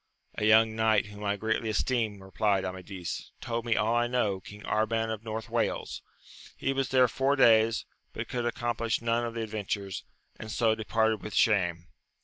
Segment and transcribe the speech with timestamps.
[0.33, 4.63] A young knight whom I greatly esteem, replied Amadis, told me all I know; King
[4.63, 6.01] Arban of North Wales:
[6.57, 10.03] he was there four days, but could accomplish none of the adventures,
[10.39, 11.85] and so departed with shame.